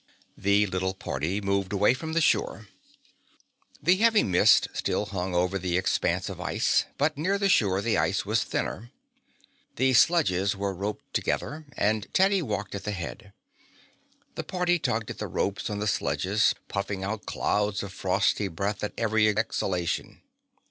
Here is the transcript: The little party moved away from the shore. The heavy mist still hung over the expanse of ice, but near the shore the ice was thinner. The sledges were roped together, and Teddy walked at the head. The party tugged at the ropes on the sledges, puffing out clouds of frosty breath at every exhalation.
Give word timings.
The 0.35 0.65
little 0.65 0.95
party 0.95 1.41
moved 1.41 1.71
away 1.71 1.93
from 1.93 2.13
the 2.13 2.21
shore. 2.21 2.67
The 3.83 3.97
heavy 3.97 4.23
mist 4.23 4.67
still 4.73 5.05
hung 5.05 5.35
over 5.35 5.59
the 5.59 5.77
expanse 5.77 6.27
of 6.27 6.41
ice, 6.41 6.85
but 6.97 7.19
near 7.19 7.37
the 7.37 7.47
shore 7.47 7.83
the 7.83 7.99
ice 7.99 8.25
was 8.25 8.43
thinner. 8.43 8.89
The 9.75 9.93
sledges 9.93 10.55
were 10.55 10.73
roped 10.73 11.13
together, 11.13 11.67
and 11.77 12.07
Teddy 12.15 12.41
walked 12.41 12.73
at 12.73 12.83
the 12.83 12.93
head. 12.93 13.31
The 14.33 14.43
party 14.43 14.79
tugged 14.79 15.11
at 15.11 15.19
the 15.19 15.27
ropes 15.27 15.69
on 15.69 15.77
the 15.77 15.85
sledges, 15.85 16.55
puffing 16.67 17.03
out 17.03 17.27
clouds 17.27 17.83
of 17.83 17.93
frosty 17.93 18.47
breath 18.47 18.83
at 18.83 18.93
every 18.97 19.27
exhalation. 19.27 20.23